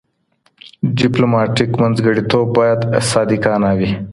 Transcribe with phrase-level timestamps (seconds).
[0.97, 2.79] ډیپلوماټیک منځګړیتوب باید
[3.11, 3.91] صادقانه وي.